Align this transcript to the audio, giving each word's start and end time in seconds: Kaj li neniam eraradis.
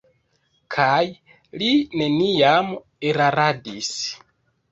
Kaj 0.75 1.01
li 1.63 1.67
neniam 2.01 2.71
eraradis. 3.11 3.93